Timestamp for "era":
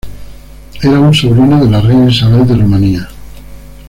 0.81-0.99